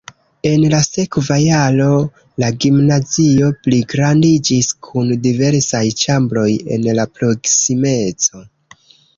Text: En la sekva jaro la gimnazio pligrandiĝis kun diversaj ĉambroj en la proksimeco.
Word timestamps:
En 0.51 0.61
la 0.69 0.77
sekva 0.85 1.35
jaro 1.41 1.89
la 2.43 2.49
gimnazio 2.65 3.51
pligrandiĝis 3.67 4.71
kun 4.89 5.13
diversaj 5.29 5.85
ĉambroj 6.05 6.49
en 6.79 6.89
la 7.03 7.07
proksimeco. 7.21 8.47